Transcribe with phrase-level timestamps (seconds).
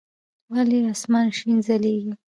[0.51, 2.13] ولي اسمان شين ځليږي؟